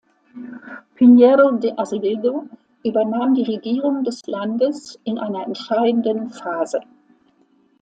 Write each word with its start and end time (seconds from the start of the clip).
Pinheiro 0.95 1.51
de 1.59 1.77
Azevedo 1.77 2.47
übernahm 2.83 3.35
die 3.35 3.43
Regierung 3.43 4.03
des 4.03 4.25
Landes 4.25 4.99
in 5.03 5.19
einer 5.19 5.45
entscheidenden 5.45 6.31
Phase. 6.31 6.79